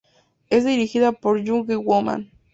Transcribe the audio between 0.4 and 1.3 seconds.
Es dirigida